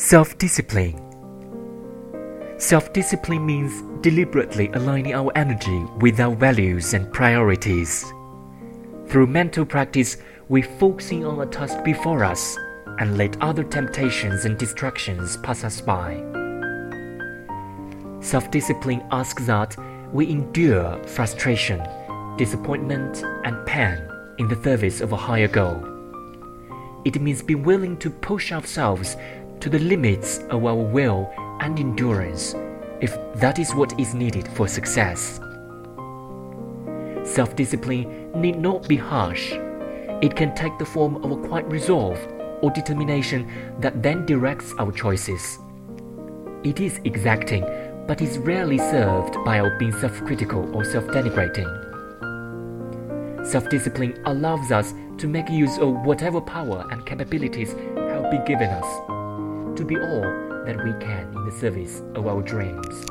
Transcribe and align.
Self 0.00 0.38
discipline. 0.38 0.98
Self 2.56 2.90
discipline 2.94 3.44
means 3.44 3.82
deliberately 4.00 4.70
aligning 4.72 5.12
our 5.12 5.30
energy 5.36 5.84
with 6.00 6.18
our 6.20 6.34
values 6.34 6.94
and 6.94 7.12
priorities. 7.12 8.10
Through 9.08 9.26
mental 9.26 9.66
practice, 9.66 10.16
we 10.48 10.62
focus 10.62 11.12
on 11.12 11.42
a 11.42 11.44
task 11.44 11.84
before 11.84 12.24
us 12.24 12.56
and 12.98 13.18
let 13.18 13.40
other 13.42 13.62
temptations 13.62 14.46
and 14.46 14.56
distractions 14.56 15.36
pass 15.36 15.64
us 15.64 15.82
by. 15.82 16.16
Self 18.20 18.50
discipline 18.50 19.04
asks 19.12 19.44
that 19.44 19.76
we 20.14 20.30
endure 20.30 20.96
frustration, 21.04 21.86
disappointment, 22.38 23.22
and 23.44 23.66
pain 23.66 23.98
in 24.38 24.48
the 24.48 24.60
service 24.64 25.02
of 25.02 25.12
a 25.12 25.16
higher 25.28 25.48
goal. 25.48 25.90
It 27.04 27.20
means 27.20 27.42
being 27.42 27.62
willing 27.62 27.96
to 27.98 28.10
push 28.10 28.52
ourselves 28.52 29.16
to 29.60 29.68
the 29.68 29.78
limits 29.78 30.38
of 30.50 30.64
our 30.64 30.74
will 30.74 31.30
and 31.60 31.78
endurance 31.78 32.54
if 33.00 33.16
that 33.34 33.58
is 33.58 33.74
what 33.74 33.98
is 33.98 34.14
needed 34.14 34.48
for 34.48 34.66
success. 34.66 35.38
Self 37.24 37.54
discipline 37.56 38.30
need 38.40 38.58
not 38.58 38.88
be 38.88 38.96
harsh. 38.96 39.52
It 40.22 40.34
can 40.36 40.54
take 40.54 40.76
the 40.78 40.84
form 40.84 41.16
of 41.24 41.30
a 41.30 41.48
quiet 41.48 41.66
resolve 41.66 42.18
or 42.62 42.70
determination 42.70 43.50
that 43.80 44.02
then 44.02 44.26
directs 44.26 44.74
our 44.78 44.92
choices. 44.92 45.58
It 46.62 46.80
is 46.80 47.00
exacting, 47.04 47.64
but 48.06 48.20
is 48.20 48.38
rarely 48.38 48.78
served 48.78 49.42
by 49.44 49.60
our 49.60 49.78
being 49.78 49.92
self 49.92 50.12
critical 50.24 50.74
or 50.74 50.84
self 50.84 51.04
denigrating. 51.06 51.68
Self 53.46 53.68
discipline 53.68 54.20
allows 54.26 54.70
us 54.70 54.92
to 55.18 55.26
make 55.26 55.48
use 55.50 55.78
of 55.78 55.94
whatever 56.04 56.40
power 56.40 56.86
and 56.90 57.04
capabilities 57.06 57.72
have 57.96 58.30
been 58.30 58.44
given 58.44 58.70
us 58.70 59.19
to 59.80 59.86
be 59.86 59.96
all 59.96 60.20
that 60.66 60.76
we 60.84 60.92
can 61.02 61.32
in 61.34 61.44
the 61.46 61.52
service 61.52 62.02
of 62.14 62.26
our 62.26 62.42
dreams. 62.42 63.09